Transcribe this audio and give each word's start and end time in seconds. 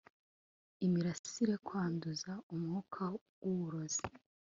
imirasire. 0.85 1.55
kwanduza. 1.65 2.31
umwuka 2.53 3.03
w'uburozi 3.43 4.03